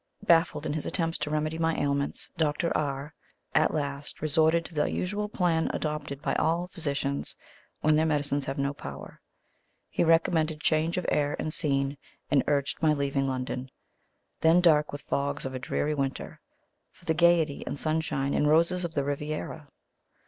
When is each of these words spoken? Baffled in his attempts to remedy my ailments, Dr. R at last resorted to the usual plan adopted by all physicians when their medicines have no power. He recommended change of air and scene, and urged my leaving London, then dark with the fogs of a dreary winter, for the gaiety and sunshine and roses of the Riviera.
Baffled 0.23 0.65
in 0.65 0.73
his 0.73 0.87
attempts 0.87 1.19
to 1.19 1.29
remedy 1.29 1.59
my 1.59 1.77
ailments, 1.79 2.31
Dr. 2.35 2.75
R 2.75 3.13
at 3.53 3.71
last 3.71 4.19
resorted 4.19 4.65
to 4.65 4.73
the 4.73 4.89
usual 4.89 5.29
plan 5.29 5.69
adopted 5.75 6.23
by 6.23 6.33
all 6.33 6.65
physicians 6.69 7.35
when 7.81 7.95
their 7.95 8.07
medicines 8.07 8.45
have 8.45 8.57
no 8.57 8.73
power. 8.73 9.21
He 9.91 10.03
recommended 10.03 10.59
change 10.59 10.97
of 10.97 11.05
air 11.09 11.35
and 11.37 11.53
scene, 11.53 11.99
and 12.31 12.43
urged 12.47 12.81
my 12.81 12.93
leaving 12.93 13.27
London, 13.27 13.69
then 14.39 14.59
dark 14.59 14.91
with 14.91 15.01
the 15.03 15.07
fogs 15.09 15.45
of 15.45 15.53
a 15.53 15.59
dreary 15.59 15.93
winter, 15.93 16.41
for 16.91 17.05
the 17.05 17.13
gaiety 17.13 17.63
and 17.67 17.77
sunshine 17.77 18.33
and 18.33 18.47
roses 18.47 18.83
of 18.83 18.95
the 18.95 19.03
Riviera. 19.03 19.67